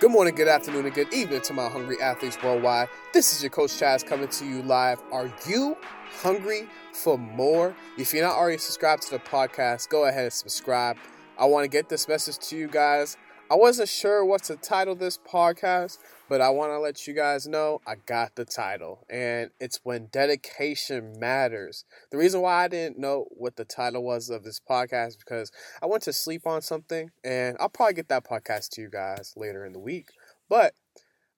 Good 0.00 0.10
morning, 0.10 0.34
good 0.34 0.48
afternoon, 0.48 0.86
and 0.86 0.94
good 0.94 1.14
evening 1.14 1.40
to 1.42 1.52
my 1.52 1.68
hungry 1.68 2.02
athletes 2.02 2.36
worldwide. 2.42 2.88
This 3.12 3.32
is 3.32 3.44
your 3.44 3.50
Coach 3.50 3.70
Chaz 3.70 4.04
coming 4.04 4.26
to 4.26 4.44
you 4.44 4.60
live. 4.62 5.00
Are 5.12 5.32
you 5.46 5.76
hungry 6.20 6.68
for 6.92 7.16
more? 7.16 7.76
If 7.96 8.12
you're 8.12 8.24
not 8.24 8.34
already 8.36 8.58
subscribed 8.58 9.02
to 9.04 9.10
the 9.12 9.20
podcast, 9.20 9.90
go 9.90 10.06
ahead 10.06 10.24
and 10.24 10.32
subscribe. 10.32 10.96
I 11.38 11.44
want 11.44 11.62
to 11.62 11.68
get 11.68 11.88
this 11.88 12.08
message 12.08 12.38
to 12.48 12.56
you 12.56 12.66
guys. 12.66 13.16
I 13.54 13.56
wasn't 13.56 13.88
sure 13.88 14.24
what 14.24 14.42
to 14.44 14.56
title 14.56 14.96
this 14.96 15.16
podcast, 15.16 15.98
but 16.28 16.40
I 16.40 16.50
want 16.50 16.72
to 16.72 16.80
let 16.80 17.06
you 17.06 17.14
guys 17.14 17.46
know 17.46 17.80
I 17.86 17.94
got 17.94 18.34
the 18.34 18.44
title, 18.44 19.06
and 19.08 19.50
it's 19.60 19.78
When 19.84 20.06
Dedication 20.06 21.20
Matters. 21.20 21.84
The 22.10 22.16
reason 22.16 22.40
why 22.40 22.64
I 22.64 22.66
didn't 22.66 22.98
know 22.98 23.26
what 23.30 23.54
the 23.54 23.64
title 23.64 24.02
was 24.02 24.28
of 24.28 24.42
this 24.42 24.60
podcast 24.68 25.20
because 25.20 25.52
I 25.80 25.86
went 25.86 26.02
to 26.02 26.12
sleep 26.12 26.48
on 26.48 26.62
something, 26.62 27.12
and 27.22 27.56
I'll 27.60 27.68
probably 27.68 27.94
get 27.94 28.08
that 28.08 28.24
podcast 28.24 28.70
to 28.70 28.80
you 28.80 28.90
guys 28.90 29.34
later 29.36 29.64
in 29.64 29.72
the 29.72 29.78
week. 29.78 30.08
But 30.48 30.74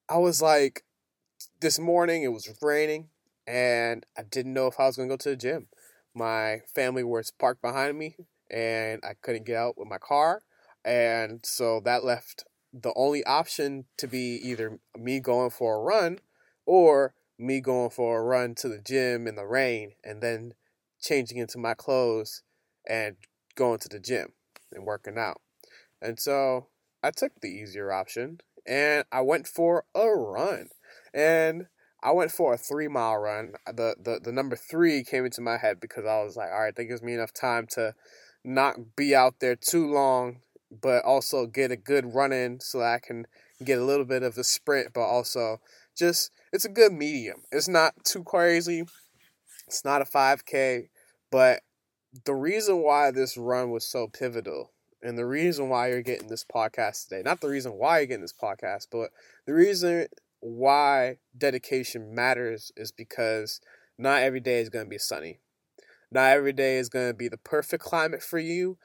I 0.09 0.17
was 0.17 0.41
like, 0.41 0.85
this 1.61 1.79
morning 1.79 2.23
it 2.23 2.33
was 2.33 2.49
raining, 2.63 3.11
and 3.47 4.07
I 4.17 4.23
didn't 4.23 4.55
know 4.55 4.69
if 4.69 4.81
I 4.81 4.87
was 4.87 4.97
going 4.97 5.11
to 5.11 5.13
go 5.13 5.19
to 5.19 5.29
the 5.29 5.37
gym. 5.37 5.67
My 6.15 6.61
family 6.75 7.05
was 7.05 7.31
parked 7.31 7.61
behind 7.61 7.99
me, 7.99 8.17
and 8.51 9.03
I 9.05 9.13
couldn't 9.21 9.45
get 9.45 9.57
out 9.57 9.77
with 9.77 9.89
my 9.89 9.99
car. 9.99 10.41
And 10.87 11.41
so 11.45 11.81
that 11.81 12.05
left 12.05 12.45
the 12.73 12.93
only 12.95 13.25
option 13.25 13.87
to 13.99 14.07
be 14.07 14.41
either 14.43 14.79
me 14.97 15.19
going 15.19 15.51
for 15.51 15.75
a 15.75 15.83
run 15.83 16.21
or 16.65 17.15
me 17.39 17.61
going 17.61 17.91
for 17.91 18.21
a 18.21 18.23
run 18.23 18.55
to 18.55 18.69
the 18.69 18.79
gym 18.79 19.27
in 19.27 19.35
the 19.35 19.45
rain 19.45 19.93
and 20.05 20.23
then 20.23 20.53
changing 21.03 21.39
into 21.39 21.59
my 21.59 21.75
clothes 21.75 22.43
and 22.89 23.17
going 23.57 23.81
to 23.81 23.89
the 23.89 23.99
gym 23.99 24.33
and 24.73 24.87
working 24.87 25.19
out. 25.19 25.41
And 26.01 26.21
so 26.21 26.69
I 27.03 27.11
took 27.11 27.33
the 27.41 27.49
easier 27.49 27.91
option 27.91 28.39
and 28.65 29.05
I 29.11 29.23
went 29.23 29.49
for 29.49 29.87
a 29.93 30.07
run. 30.07 30.69
And 31.13 31.67
I 32.01 32.13
went 32.13 32.31
for 32.31 32.55
a 32.55 32.59
three 32.59 32.87
mile 32.87 33.17
run. 33.17 33.55
The, 33.67 33.97
the 34.01 34.21
the 34.23 34.33
number 34.33 34.55
three 34.55 35.03
came 35.03 35.25
into 35.25 35.41
my 35.41 35.57
head 35.57 35.81
because 35.81 36.05
I 36.05 36.23
was 36.23 36.37
like, 36.37 36.51
all 36.51 36.61
right, 36.61 36.77
that 36.77 36.85
gives 36.85 37.03
me 37.03 37.15
enough 37.15 37.33
time 37.33 37.67
to 37.73 37.95
not 38.45 38.95
be 38.95 39.15
out 39.15 39.41
there 39.41 39.57
too 39.57 39.91
long 39.93 40.43
but 40.71 41.05
also 41.05 41.47
get 41.47 41.71
a 41.71 41.77
good 41.77 42.15
run 42.15 42.33
in 42.33 42.61
so 42.61 42.83
I 42.83 42.99
can 43.03 43.27
get 43.65 43.79
a 43.79 43.85
little 43.85 44.05
bit 44.05 44.23
of 44.23 44.35
the 44.35 44.45
sprint, 44.45 44.93
but 44.93 45.05
also 45.05 45.61
just 45.97 46.31
it's 46.53 46.65
a 46.65 46.71
good 46.71 46.93
medium. 46.93 47.43
It's 47.53 47.69
not 47.69 47.95
too 48.05 48.23
crazy. 48.23 48.85
It's 49.67 49.85
not 49.85 50.03
a 50.03 50.05
5K, 50.05 50.89
but 51.31 51.61
the 52.25 52.35
reason 52.35 52.83
why 52.83 53.11
this 53.11 53.37
run 53.37 53.71
was 53.71 53.87
so 53.87 54.07
pivotal 54.07 54.73
and 55.03 55.19
the 55.19 55.27
reason 55.27 55.69
why 55.69 55.89
you're 55.89 56.03
getting 56.03 56.29
this 56.29 56.45
podcast 56.45 57.09
today, 57.09 57.23
not 57.23 57.41
the 57.41 57.49
reason 57.49 57.73
why 57.73 57.99
you're 57.99 58.07
getting 58.07 58.23
this 58.23 58.33
podcast, 58.33 58.87
but 58.91 59.11
the 59.47 59.55
reason 59.55 60.07
why 60.41 61.17
dedication 61.37 62.15
matters 62.15 62.73
is 62.77 62.93
because 62.93 63.61
not 63.99 64.23
every 64.23 64.41
day 64.41 64.61
is 64.61 64.69
going 64.69 64.85
to 64.85 64.91
be 64.91 64.99
sunny. 64.99 65.41
Not 66.11 66.31
every 66.31 66.53
day 66.53 66.77
is 66.77 66.89
going 66.89 67.09
to 67.09 67.15
be 67.15 67.29
the 67.29 67.39
perfect 67.39 67.83
climate 67.83 68.23
for 68.23 68.39
you 68.39 68.79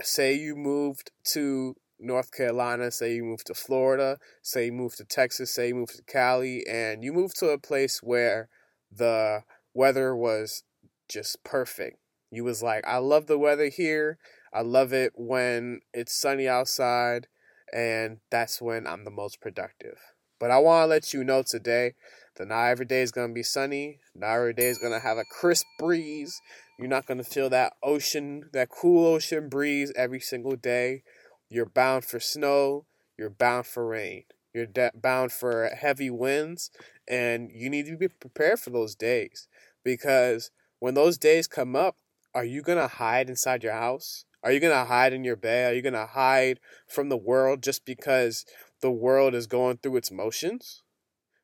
say 0.00 0.34
you 0.34 0.56
moved 0.56 1.10
to 1.32 1.74
North 1.98 2.32
Carolina, 2.32 2.90
say 2.90 3.14
you 3.14 3.24
moved 3.24 3.46
to 3.46 3.54
Florida, 3.54 4.18
say 4.42 4.66
you 4.66 4.72
moved 4.72 4.98
to 4.98 5.04
Texas, 5.04 5.54
say 5.54 5.68
you 5.68 5.74
moved 5.74 5.96
to 5.96 6.02
Cali, 6.02 6.66
and 6.66 7.04
you 7.04 7.12
moved 7.12 7.38
to 7.38 7.50
a 7.50 7.58
place 7.58 8.02
where 8.02 8.48
the 8.90 9.42
weather 9.74 10.14
was 10.14 10.64
just 11.08 11.42
perfect. 11.44 11.98
You 12.30 12.44
was 12.44 12.62
like, 12.62 12.86
I 12.86 12.96
love 12.98 13.26
the 13.26 13.38
weather 13.38 13.68
here. 13.68 14.18
I 14.52 14.62
love 14.62 14.92
it 14.92 15.12
when 15.14 15.80
it's 15.92 16.14
sunny 16.14 16.48
outside, 16.48 17.28
and 17.72 18.18
that's 18.30 18.60
when 18.60 18.86
I'm 18.86 19.04
the 19.04 19.10
most 19.10 19.40
productive. 19.40 19.98
But 20.38 20.50
I 20.50 20.58
want 20.58 20.84
to 20.84 20.86
let 20.86 21.14
you 21.14 21.24
know 21.24 21.42
today 21.46 21.94
that 22.36 22.48
not 22.48 22.66
every 22.66 22.86
day 22.86 23.02
is 23.02 23.12
going 23.12 23.28
to 23.28 23.34
be 23.34 23.42
sunny. 23.42 23.98
Not 24.14 24.34
every 24.34 24.54
day 24.54 24.68
is 24.68 24.78
going 24.78 24.92
to 24.92 25.00
have 25.00 25.18
a 25.18 25.24
crisp 25.24 25.66
breeze. 25.78 26.40
You're 26.78 26.88
not 26.88 27.06
going 27.06 27.18
to 27.18 27.24
feel 27.24 27.50
that 27.50 27.74
ocean, 27.82 28.48
that 28.52 28.70
cool 28.70 29.06
ocean 29.06 29.48
breeze 29.48 29.92
every 29.94 30.20
single 30.20 30.56
day. 30.56 31.02
You're 31.48 31.66
bound 31.66 32.04
for 32.04 32.20
snow. 32.20 32.86
You're 33.18 33.30
bound 33.30 33.66
for 33.66 33.86
rain. 33.86 34.24
You're 34.54 34.66
de- 34.66 34.92
bound 34.94 35.32
for 35.32 35.68
heavy 35.68 36.10
winds. 36.10 36.70
And 37.06 37.50
you 37.52 37.68
need 37.68 37.86
to 37.86 37.96
be 37.96 38.08
prepared 38.08 38.60
for 38.60 38.70
those 38.70 38.94
days. 38.94 39.48
Because 39.84 40.50
when 40.78 40.94
those 40.94 41.18
days 41.18 41.46
come 41.46 41.76
up, 41.76 41.96
are 42.34 42.44
you 42.44 42.62
going 42.62 42.78
to 42.78 42.88
hide 42.88 43.28
inside 43.28 43.62
your 43.62 43.72
house? 43.72 44.24
Are 44.42 44.50
you 44.50 44.58
going 44.58 44.72
to 44.72 44.86
hide 44.86 45.12
in 45.12 45.22
your 45.22 45.36
bed? 45.36 45.72
Are 45.72 45.76
you 45.76 45.82
going 45.82 45.92
to 45.92 46.06
hide 46.06 46.58
from 46.88 47.10
the 47.10 47.16
world 47.16 47.62
just 47.62 47.84
because 47.84 48.44
the 48.80 48.90
world 48.90 49.34
is 49.34 49.46
going 49.46 49.76
through 49.76 49.96
its 49.98 50.10
motions? 50.10 50.82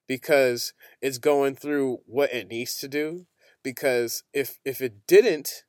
Because 0.08 0.72
it's 1.00 1.18
going 1.18 1.54
through 1.54 1.98
what 2.06 2.32
it 2.32 2.48
needs 2.48 2.74
to 2.78 2.88
do? 2.88 3.26
because 3.62 4.22
if 4.32 4.58
if 4.64 4.80
it 4.80 5.06
didn't, 5.06 5.64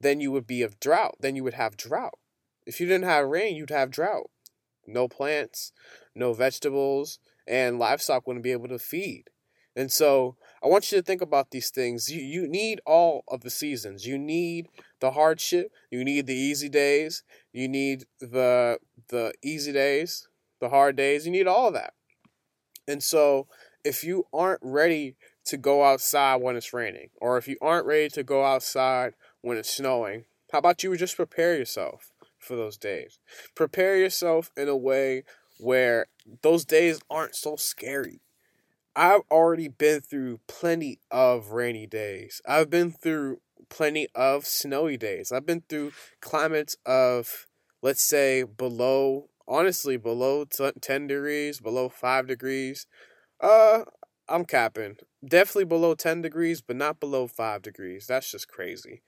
then 0.00 0.20
you 0.20 0.32
would 0.32 0.46
be 0.46 0.62
of 0.62 0.80
drought. 0.80 1.14
Then 1.20 1.36
you 1.36 1.44
would 1.44 1.54
have 1.54 1.76
drought. 1.76 2.18
If 2.66 2.80
you 2.80 2.86
didn't 2.86 3.04
have 3.04 3.26
rain, 3.28 3.56
you'd 3.56 3.70
have 3.70 3.90
drought. 3.90 4.30
No 4.86 5.08
plants, 5.08 5.72
no 6.14 6.32
vegetables, 6.32 7.18
and 7.46 7.78
livestock 7.78 8.26
wouldn't 8.26 8.42
be 8.44 8.52
able 8.52 8.68
to 8.68 8.78
feed. 8.78 9.24
And 9.74 9.92
so 9.92 10.36
I 10.62 10.68
want 10.68 10.90
you 10.90 10.98
to 10.98 11.04
think 11.04 11.20
about 11.20 11.50
these 11.50 11.70
things. 11.70 12.10
You, 12.10 12.20
you 12.20 12.48
need 12.48 12.80
all 12.86 13.22
of 13.28 13.42
the 13.42 13.50
seasons. 13.50 14.06
You 14.06 14.18
need 14.18 14.68
the 15.00 15.10
hardship. 15.12 15.70
You 15.90 16.02
need 16.02 16.26
the 16.26 16.34
easy 16.34 16.68
days. 16.68 17.22
You 17.52 17.68
need 17.68 18.06
the 18.20 18.78
the 19.08 19.32
easy 19.44 19.72
days, 19.72 20.28
the 20.60 20.70
hard 20.70 20.96
days. 20.96 21.26
You 21.26 21.32
need 21.32 21.46
all 21.46 21.68
of 21.68 21.74
that. 21.74 21.92
And 22.88 23.02
so 23.02 23.48
if 23.86 24.02
you 24.02 24.26
aren't 24.32 24.60
ready 24.62 25.14
to 25.44 25.56
go 25.56 25.84
outside 25.84 26.36
when 26.36 26.56
it's 26.56 26.72
raining, 26.72 27.10
or 27.20 27.38
if 27.38 27.46
you 27.46 27.56
aren't 27.62 27.86
ready 27.86 28.08
to 28.08 28.24
go 28.24 28.44
outside 28.44 29.14
when 29.42 29.56
it's 29.56 29.76
snowing, 29.76 30.24
how 30.50 30.58
about 30.58 30.82
you 30.82 30.96
just 30.96 31.16
prepare 31.16 31.56
yourself 31.56 32.10
for 32.36 32.56
those 32.56 32.76
days? 32.76 33.20
Prepare 33.54 33.96
yourself 33.96 34.50
in 34.56 34.68
a 34.68 34.76
way 34.76 35.22
where 35.58 36.06
those 36.42 36.64
days 36.64 36.98
aren't 37.08 37.36
so 37.36 37.54
scary. 37.54 38.20
I've 38.96 39.22
already 39.30 39.68
been 39.68 40.00
through 40.00 40.40
plenty 40.48 40.98
of 41.12 41.52
rainy 41.52 41.86
days. 41.86 42.42
I've 42.44 42.70
been 42.70 42.90
through 42.90 43.40
plenty 43.68 44.08
of 44.16 44.46
snowy 44.46 44.96
days. 44.96 45.30
I've 45.30 45.46
been 45.46 45.62
through 45.68 45.92
climates 46.20 46.76
of, 46.84 47.46
let's 47.82 48.02
say, 48.02 48.42
below, 48.42 49.28
honestly, 49.46 49.96
below 49.96 50.44
10 50.44 51.06
degrees, 51.06 51.60
below 51.60 51.88
5 51.88 52.26
degrees. 52.26 52.86
Uh, 53.40 53.84
I'm 54.28 54.44
capping. 54.44 54.96
Definitely 55.26 55.64
below 55.64 55.94
10 55.94 56.22
degrees, 56.22 56.60
but 56.60 56.76
not 56.76 57.00
below 57.00 57.26
5 57.26 57.62
degrees. 57.62 58.06
That's 58.06 58.30
just 58.30 58.48
crazy. 58.48 59.02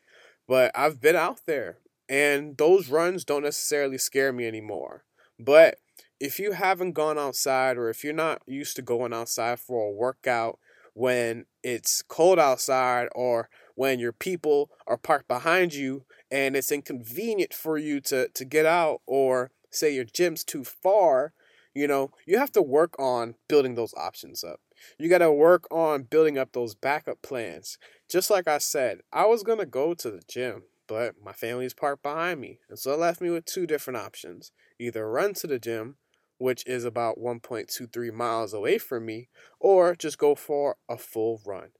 But 0.46 0.70
I've 0.74 1.00
been 1.00 1.16
out 1.16 1.40
there, 1.46 1.78
and 2.08 2.56
those 2.56 2.88
runs 2.88 3.24
don't 3.24 3.42
necessarily 3.42 3.98
scare 3.98 4.32
me 4.32 4.46
anymore. 4.46 5.04
But 5.38 5.78
if 6.20 6.38
you 6.38 6.52
haven't 6.52 6.92
gone 6.92 7.18
outside, 7.18 7.76
or 7.76 7.88
if 7.90 8.02
you're 8.02 8.12
not 8.12 8.42
used 8.46 8.76
to 8.76 8.82
going 8.82 9.12
outside 9.12 9.60
for 9.60 9.88
a 9.88 9.92
workout 9.92 10.58
when 10.94 11.46
it's 11.62 12.02
cold 12.02 12.38
outside, 12.38 13.08
or 13.14 13.48
when 13.74 13.98
your 13.98 14.12
people 14.12 14.70
are 14.86 14.96
parked 14.96 15.28
behind 15.28 15.74
you 15.74 16.04
and 16.30 16.56
it's 16.56 16.72
inconvenient 16.72 17.54
for 17.54 17.78
you 17.78 18.00
to, 18.00 18.28
to 18.28 18.44
get 18.44 18.66
out, 18.66 19.00
or 19.06 19.50
say 19.70 19.94
your 19.94 20.04
gym's 20.04 20.44
too 20.44 20.64
far, 20.64 21.32
you 21.74 21.86
know, 21.86 22.10
you 22.26 22.38
have 22.38 22.52
to 22.52 22.62
work 22.62 22.98
on 22.98 23.34
building 23.48 23.74
those 23.74 23.94
options 23.94 24.42
up. 24.42 24.60
You 24.98 25.08
got 25.08 25.18
to 25.18 25.32
work 25.32 25.66
on 25.70 26.04
building 26.04 26.38
up 26.38 26.52
those 26.52 26.74
backup 26.74 27.22
plans. 27.22 27.78
Just 28.10 28.30
like 28.30 28.48
I 28.48 28.58
said, 28.58 29.00
I 29.12 29.26
was 29.26 29.42
going 29.42 29.58
to 29.58 29.66
go 29.66 29.94
to 29.94 30.10
the 30.10 30.22
gym, 30.28 30.62
but 30.86 31.14
my 31.22 31.32
family's 31.32 31.74
parked 31.74 32.02
behind 32.02 32.40
me. 32.40 32.60
And 32.68 32.78
so 32.78 32.92
it 32.92 32.98
left 32.98 33.20
me 33.20 33.30
with 33.30 33.44
two 33.44 33.66
different 33.66 33.98
options 33.98 34.52
either 34.78 35.10
run 35.10 35.34
to 35.34 35.46
the 35.46 35.58
gym, 35.58 35.96
which 36.38 36.64
is 36.66 36.84
about 36.84 37.18
1.23 37.18 38.12
miles 38.12 38.54
away 38.54 38.78
from 38.78 39.04
me, 39.04 39.28
or 39.58 39.94
just 39.94 40.18
go 40.18 40.34
for 40.34 40.76
a 40.88 40.96
full 40.96 41.40
run. 41.44 41.70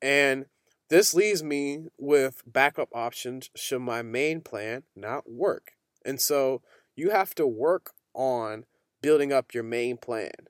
And 0.00 0.46
this 0.88 1.12
leaves 1.12 1.42
me 1.42 1.88
with 1.98 2.42
backup 2.46 2.88
options 2.94 3.50
should 3.54 3.80
my 3.80 4.00
main 4.00 4.40
plan 4.40 4.84
not 4.96 5.30
work. 5.30 5.72
And 6.04 6.18
so 6.20 6.62
you 6.96 7.10
have 7.10 7.34
to 7.34 7.46
work 7.46 7.90
on 8.14 8.64
building 9.02 9.32
up 9.32 9.54
your 9.54 9.64
main 9.64 9.96
plan. 9.96 10.48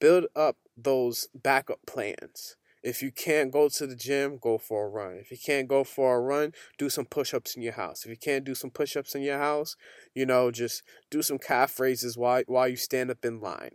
Build 0.00 0.26
up 0.34 0.56
those 0.76 1.28
backup 1.34 1.80
plans. 1.86 2.56
If 2.82 3.02
you 3.02 3.10
can't 3.10 3.50
go 3.50 3.68
to 3.68 3.86
the 3.86 3.96
gym, 3.96 4.38
go 4.40 4.58
for 4.58 4.86
a 4.86 4.88
run. 4.88 5.14
If 5.14 5.32
you 5.32 5.38
can't 5.44 5.66
go 5.66 5.82
for 5.82 6.16
a 6.16 6.20
run, 6.20 6.52
do 6.78 6.88
some 6.88 7.04
push 7.04 7.34
ups 7.34 7.56
in 7.56 7.62
your 7.62 7.72
house. 7.72 8.04
If 8.04 8.10
you 8.10 8.16
can't 8.16 8.44
do 8.44 8.54
some 8.54 8.70
push 8.70 8.96
ups 8.96 9.14
in 9.14 9.22
your 9.22 9.38
house, 9.38 9.76
you 10.14 10.24
know, 10.24 10.52
just 10.52 10.84
do 11.10 11.20
some 11.20 11.38
calf 11.38 11.80
raises 11.80 12.16
while, 12.16 12.44
while 12.46 12.68
you 12.68 12.76
stand 12.76 13.10
up 13.10 13.24
in 13.24 13.40
line. 13.40 13.72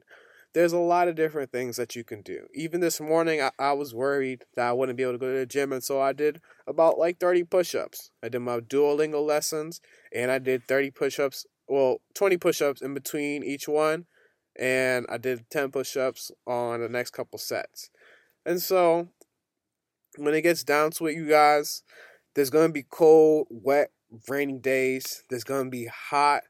There's 0.53 0.73
a 0.73 0.79
lot 0.79 1.07
of 1.07 1.15
different 1.15 1.51
things 1.51 1.77
that 1.77 1.95
you 1.95 2.03
can 2.03 2.21
do. 2.21 2.47
Even 2.53 2.81
this 2.81 3.01
morning, 3.01 3.41
I, 3.41 3.51
I 3.57 3.73
was 3.73 3.93
worried 3.93 4.45
that 4.55 4.67
I 4.67 4.73
wouldn't 4.73 4.97
be 4.97 5.03
able 5.03 5.13
to 5.13 5.17
go 5.17 5.31
to 5.31 5.39
the 5.39 5.45
gym, 5.45 5.71
and 5.73 5.83
so 5.83 6.01
I 6.01 6.13
did 6.13 6.41
about 6.67 6.97
like 6.97 7.19
30 7.19 7.45
push 7.45 7.73
ups. 7.75 8.11
I 8.21 8.29
did 8.29 8.39
my 8.39 8.59
Duolingo 8.59 9.25
lessons, 9.25 9.81
and 10.13 10.29
I 10.29 10.39
did 10.39 10.67
30 10.67 10.91
push 10.91 11.19
ups, 11.19 11.45
well, 11.71 12.01
20 12.15 12.35
push 12.35 12.61
ups 12.61 12.81
in 12.81 12.93
between 12.93 13.43
each 13.43 13.65
one, 13.65 14.05
and 14.59 15.05
I 15.07 15.17
did 15.17 15.49
10 15.49 15.71
push 15.71 15.95
ups 15.95 16.29
on 16.45 16.81
the 16.81 16.89
next 16.89 17.11
couple 17.11 17.39
sets. 17.39 17.89
And 18.45 18.61
so, 18.61 19.07
when 20.17 20.33
it 20.33 20.41
gets 20.41 20.65
down 20.65 20.91
to 20.91 21.07
it, 21.07 21.15
you 21.15 21.29
guys, 21.29 21.83
there's 22.35 22.49
going 22.49 22.67
to 22.67 22.73
be 22.73 22.83
cold, 22.83 23.47
wet, 23.49 23.91
raining 24.27 24.59
days. 24.59 25.23
There's 25.29 25.45
going 25.45 25.63
to 25.63 25.69
be 25.69 25.85
hot, 25.85 26.41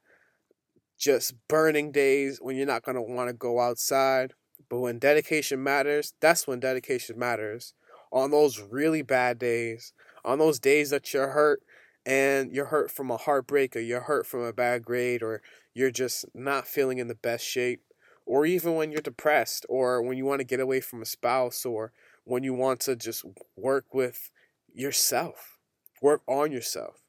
just 0.97 1.35
burning 1.47 1.91
days 1.91 2.39
when 2.41 2.55
you're 2.55 2.65
not 2.65 2.83
going 2.83 2.95
to 2.95 3.01
want 3.03 3.29
to 3.29 3.33
go 3.33 3.59
outside. 3.59 4.33
But 4.71 4.79
when 4.79 4.97
dedication 4.97 5.61
matters, 5.61 6.15
that's 6.19 6.47
when 6.47 6.59
dedication 6.59 7.19
matters. 7.19 7.75
On 8.11 8.31
those 8.31 8.59
really 8.59 9.03
bad 9.03 9.37
days, 9.37 9.93
on 10.25 10.39
those 10.39 10.59
days 10.59 10.89
that 10.89 11.13
you're 11.13 11.29
hurt 11.29 11.61
and 12.05 12.51
you're 12.51 12.65
hurt 12.65 12.91
from 12.91 13.11
a 13.11 13.17
heartbreak 13.17 13.75
or 13.75 13.79
you're 13.79 14.01
hurt 14.01 14.25
from 14.25 14.41
a 14.41 14.53
bad 14.53 14.83
grade 14.83 15.21
or 15.21 15.41
you're 15.73 15.91
just 15.91 16.25
not 16.33 16.67
feeling 16.67 16.97
in 16.97 17.07
the 17.07 17.15
best 17.15 17.45
shape, 17.45 17.81
or 18.25 18.45
even 18.45 18.75
when 18.75 18.91
you're 18.91 19.01
depressed 19.01 19.65
or 19.69 20.01
when 20.01 20.17
you 20.17 20.25
want 20.25 20.39
to 20.39 20.45
get 20.45 20.59
away 20.59 20.81
from 20.81 21.01
a 21.01 21.05
spouse 21.05 21.65
or 21.65 21.91
when 22.23 22.43
you 22.43 22.53
want 22.53 22.79
to 22.81 22.95
just 22.95 23.25
work 23.55 23.93
with 23.93 24.31
yourself, 24.73 25.59
work 26.01 26.21
on 26.27 26.51
yourself. 26.51 27.01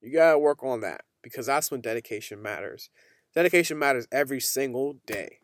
You 0.00 0.12
got 0.12 0.32
to 0.32 0.38
work 0.38 0.62
on 0.62 0.80
that 0.80 1.02
because 1.22 1.46
that's 1.46 1.70
when 1.70 1.80
dedication 1.80 2.40
matters. 2.40 2.90
Dedication 3.34 3.78
matters 3.78 4.06
every 4.10 4.40
single 4.40 4.96
day. 5.06 5.38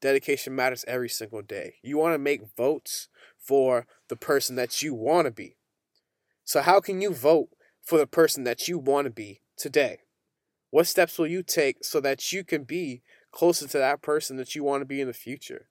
Dedication 0.00 0.54
matters 0.54 0.84
every 0.88 1.08
single 1.08 1.42
day. 1.42 1.74
You 1.82 1.98
want 1.98 2.14
to 2.14 2.18
make 2.18 2.56
votes 2.56 3.08
for 3.38 3.86
the 4.08 4.16
person 4.16 4.56
that 4.56 4.82
you 4.82 4.94
want 4.94 5.26
to 5.26 5.30
be. 5.30 5.56
So, 6.44 6.62
how 6.62 6.80
can 6.80 7.00
you 7.00 7.12
vote 7.12 7.50
for 7.82 7.98
the 7.98 8.06
person 8.06 8.44
that 8.44 8.68
you 8.68 8.78
want 8.78 9.06
to 9.06 9.10
be 9.10 9.40
today? 9.56 10.00
What 10.70 10.86
steps 10.86 11.18
will 11.18 11.26
you 11.26 11.42
take 11.42 11.84
so 11.84 12.00
that 12.00 12.32
you 12.32 12.44
can 12.44 12.64
be 12.64 13.02
closer 13.30 13.66
to 13.68 13.78
that 13.78 14.02
person 14.02 14.36
that 14.36 14.54
you 14.54 14.64
want 14.64 14.80
to 14.82 14.86
be 14.86 15.00
in 15.00 15.06
the 15.06 15.14
future. 15.14 15.68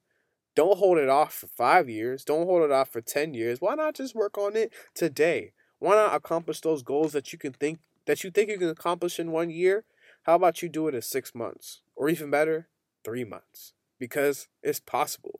Don't 0.56 0.78
hold 0.78 0.98
it 0.98 1.10
off 1.10 1.34
for 1.34 1.48
five 1.48 1.90
years. 1.90 2.24
Don't 2.24 2.46
hold 2.46 2.64
it 2.64 2.72
off 2.72 2.90
for 2.90 3.02
10 3.02 3.34
years. 3.34 3.62
Why 3.62 3.76
not 3.76 3.96
just 3.96 4.16
work 4.16 4.38
on 4.38 4.56
it 4.56 4.74
today? 4.94 5.54
Why 5.80 5.96
not 5.96 6.16
accomplish 6.16 6.62
those 6.62 6.84
goals 6.84 7.14
that 7.14 7.32
you 7.32 7.40
can 7.40 7.54
think 7.54 7.80
that 8.06 8.24
you 8.24 8.32
think 8.32 8.50
you 8.50 8.58
can 8.58 8.70
accomplish 8.70 9.20
in 9.20 9.32
one 9.32 9.50
year? 9.50 9.86
How 10.24 10.36
about 10.36 10.62
you 10.62 10.70
do 10.70 10.88
it 10.88 10.96
in 10.96 11.02
six 11.02 11.34
months? 11.34 11.82
Or 11.96 12.10
even 12.10 12.30
better, 12.30 12.68
three 13.04 13.24
months. 13.24 13.74
Because 14.00 14.48
it's 14.64 14.80
possible. 14.80 15.40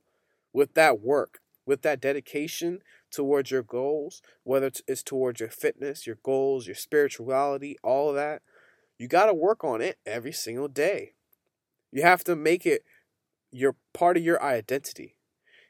With 0.54 0.74
that 0.76 1.02
work, 1.02 1.40
with 1.66 1.82
that 1.82 2.00
dedication 2.00 2.80
towards 3.12 3.52
your 3.52 3.64
goals, 3.64 4.22
whether 4.44 4.72
it's 4.88 5.04
towards 5.04 5.40
your 5.40 5.50
fitness, 5.50 6.08
your 6.08 6.18
goals, 6.24 6.68
your 6.68 6.76
spirituality, 6.76 7.78
all 7.84 8.14
that, 8.14 8.42
you 8.98 9.08
got 9.08 9.26
to 9.28 9.34
work 9.34 9.64
on 9.64 9.82
it 9.82 9.98
every 10.06 10.32
single 10.32 10.68
day. 10.68 11.14
You 11.92 12.02
have 12.04 12.24
to 12.26 12.36
make 12.36 12.66
it 12.66 12.84
your 13.52 13.76
part 13.94 14.18
of 14.18 14.24
your 14.24 14.42
identity. 14.44 15.16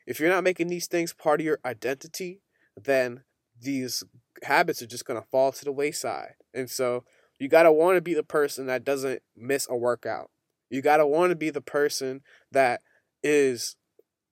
If 0.06 0.20
you're 0.20 0.30
not 0.30 0.44
making 0.44 0.68
these 0.68 0.88
things 0.88 1.14
part 1.14 1.40
of 1.40 1.46
your 1.46 1.60
identity, 1.64 2.42
then 2.76 3.24
these 3.62 4.04
habits 4.44 4.82
are 4.82 4.88
just 4.88 5.06
going 5.06 5.22
to 5.22 5.28
fall 5.28 5.52
to 5.52 5.66
the 5.66 5.72
wayside. 5.72 6.34
And 6.54 6.70
so 6.70 7.04
you 7.40 7.48
got 7.48 7.64
to 7.64 7.72
want 7.72 7.98
to 7.98 8.02
be 8.02 8.14
the 8.14 8.24
person 8.24 8.66
that 8.66 8.84
doesn't 8.84 9.22
miss 9.36 9.68
a 9.70 9.76
workout. 9.76 10.32
You 10.70 10.82
got 10.82 10.98
to 10.98 11.08
want 11.08 11.32
to 11.32 11.36
be 11.36 11.50
the 11.50 11.62
person 11.62 12.22
that 12.52 12.82
is 13.24 13.76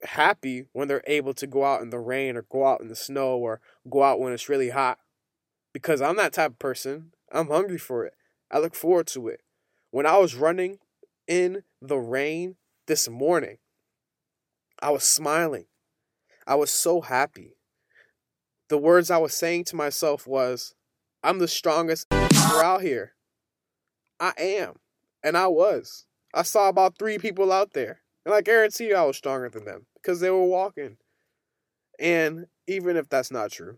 happy 0.03 0.65
when 0.73 0.87
they're 0.87 1.03
able 1.07 1.33
to 1.33 1.47
go 1.47 1.63
out 1.63 1.81
in 1.81 1.89
the 1.89 1.99
rain 1.99 2.37
or 2.37 2.43
go 2.43 2.65
out 2.65 2.81
in 2.81 2.87
the 2.87 2.95
snow 2.95 3.37
or 3.37 3.61
go 3.89 4.03
out 4.03 4.19
when 4.19 4.33
it's 4.33 4.49
really 4.49 4.69
hot. 4.69 4.99
Because 5.73 6.01
I'm 6.01 6.15
that 6.17 6.33
type 6.33 6.51
of 6.51 6.59
person. 6.59 7.11
I'm 7.31 7.47
hungry 7.47 7.77
for 7.77 8.05
it. 8.05 8.13
I 8.51 8.59
look 8.59 8.75
forward 8.75 9.07
to 9.07 9.27
it. 9.27 9.41
When 9.91 10.05
I 10.05 10.17
was 10.17 10.35
running 10.35 10.79
in 11.27 11.63
the 11.81 11.97
rain 11.97 12.55
this 12.87 13.09
morning, 13.09 13.57
I 14.79 14.91
was 14.91 15.03
smiling. 15.03 15.65
I 16.45 16.55
was 16.55 16.71
so 16.71 17.01
happy. 17.01 17.57
The 18.69 18.77
words 18.77 19.11
I 19.11 19.17
was 19.17 19.33
saying 19.33 19.65
to 19.65 19.75
myself 19.75 20.27
was, 20.27 20.75
I'm 21.23 21.39
the 21.39 21.47
strongest 21.47 22.07
out 22.11 22.81
here. 22.81 23.13
I 24.19 24.33
am. 24.37 24.75
And 25.23 25.37
I 25.37 25.47
was. 25.47 26.05
I 26.33 26.43
saw 26.43 26.69
about 26.69 26.97
three 26.97 27.17
people 27.17 27.51
out 27.51 27.73
there. 27.73 28.01
And 28.27 28.35
I 28.35 28.41
guarantee 28.41 28.89
you 28.89 28.95
I 28.97 29.05
was 29.05 29.15
stronger 29.15 29.47
than 29.47 29.63
them 29.63 29.85
because 29.93 30.19
they 30.19 30.29
were 30.29 30.43
walking. 30.43 30.97
And 31.97 32.47
even 32.67 32.97
if 32.97 33.07
that's 33.07 33.31
not 33.31 33.53
true, 33.53 33.77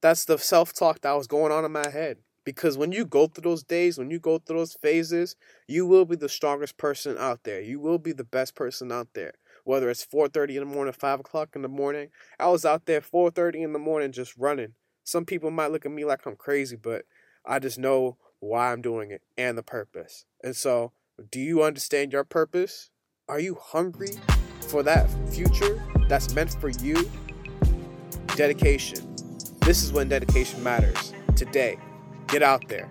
that's 0.00 0.24
the 0.24 0.38
self 0.38 0.72
talk 0.72 1.00
that 1.00 1.16
was 1.16 1.26
going 1.26 1.50
on 1.50 1.64
in 1.64 1.72
my 1.72 1.88
head. 1.88 2.18
Because 2.44 2.78
when 2.78 2.92
you 2.92 3.04
go 3.04 3.26
through 3.26 3.50
those 3.50 3.64
days, 3.64 3.98
when 3.98 4.08
you 4.08 4.20
go 4.20 4.38
through 4.38 4.58
those 4.58 4.74
phases, 4.74 5.34
you 5.66 5.84
will 5.84 6.04
be 6.04 6.14
the 6.14 6.28
strongest 6.28 6.76
person 6.76 7.18
out 7.18 7.40
there. 7.42 7.60
You 7.60 7.80
will 7.80 7.98
be 7.98 8.12
the 8.12 8.22
best 8.22 8.54
person 8.54 8.92
out 8.92 9.08
there. 9.14 9.32
Whether 9.64 9.90
it's 9.90 10.04
4:30 10.04 10.56
in 10.56 10.60
the 10.68 10.72
morning, 10.72 10.92
5 10.92 11.18
o'clock 11.18 11.56
in 11.56 11.62
the 11.62 11.68
morning. 11.68 12.10
I 12.38 12.46
was 12.50 12.64
out 12.64 12.86
there 12.86 13.00
4:30 13.00 13.64
in 13.64 13.72
the 13.72 13.80
morning 13.80 14.12
just 14.12 14.36
running. 14.36 14.74
Some 15.02 15.24
people 15.24 15.50
might 15.50 15.72
look 15.72 15.84
at 15.84 15.90
me 15.90 16.04
like 16.04 16.24
I'm 16.24 16.36
crazy, 16.36 16.76
but 16.76 17.04
I 17.44 17.58
just 17.58 17.80
know 17.80 18.16
why 18.38 18.70
I'm 18.70 18.80
doing 18.80 19.10
it 19.10 19.22
and 19.36 19.58
the 19.58 19.64
purpose. 19.64 20.24
And 20.40 20.54
so, 20.54 20.92
do 21.32 21.40
you 21.40 21.64
understand 21.64 22.12
your 22.12 22.22
purpose? 22.22 22.90
Are 23.30 23.38
you 23.38 23.56
hungry 23.62 24.10
for 24.62 24.82
that 24.82 25.08
future 25.32 25.80
that's 26.08 26.34
meant 26.34 26.60
for 26.60 26.68
you? 26.68 27.08
Dedication. 28.34 29.14
This 29.60 29.84
is 29.84 29.92
when 29.92 30.08
dedication 30.08 30.60
matters. 30.64 31.14
Today. 31.36 31.78
Get 32.26 32.42
out 32.42 32.66
there. 32.66 32.90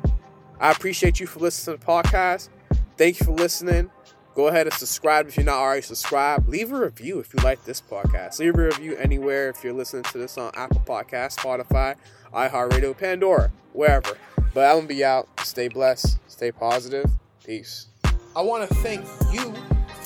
I 0.57 0.71
appreciate 0.71 1.19
you 1.19 1.27
for 1.27 1.41
listening 1.41 1.77
to 1.77 1.85
the 1.85 1.91
podcast. 1.91 2.47
Thank 2.95 3.19
you 3.19 3.25
for 3.25 3.33
listening. 3.33 3.91
Go 4.33 4.47
ahead 4.47 4.65
and 4.65 4.73
subscribe 4.73 5.27
if 5.27 5.35
you're 5.35 5.45
not 5.45 5.57
already 5.57 5.81
subscribed. 5.81 6.47
Leave 6.47 6.71
a 6.71 6.79
review 6.79 7.19
if 7.19 7.33
you 7.33 7.43
like 7.43 7.65
this 7.65 7.81
podcast. 7.81 8.39
Leave 8.39 8.55
a 8.55 8.63
review 8.63 8.95
anywhere 8.95 9.49
if 9.49 9.61
you're 9.61 9.73
listening 9.73 10.03
to 10.03 10.17
this 10.17 10.37
on 10.37 10.53
Apple 10.55 10.81
Podcasts, 10.85 11.35
Spotify, 11.35 11.95
iHeartRadio, 12.33 12.97
Pandora, 12.97 13.51
wherever. 13.73 14.17
But 14.53 14.67
I'm 14.69 14.75
going 14.75 14.87
to 14.87 14.93
be 14.93 15.03
out. 15.03 15.27
Stay 15.41 15.67
blessed. 15.67 16.17
Stay 16.27 16.53
positive. 16.53 17.11
Peace. 17.43 17.87
I 18.37 18.41
want 18.41 18.69
to 18.69 18.73
thank 18.75 19.05
you 19.33 19.53